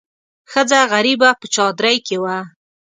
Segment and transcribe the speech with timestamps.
[0.51, 2.37] ښځه غریبه په چادرۍ کې وه.